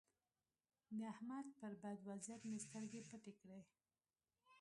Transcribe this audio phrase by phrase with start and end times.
[0.97, 3.59] د احمد پر بد وضيعت مې سترګې پټې کړې.